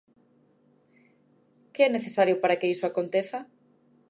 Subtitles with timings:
[1.73, 3.39] Que é necesario para que iso aconteza?